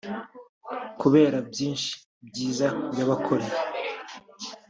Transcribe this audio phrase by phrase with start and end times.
[1.01, 1.91] kubera byinshi
[2.27, 2.67] byiza
[2.97, 3.57] yabakoreye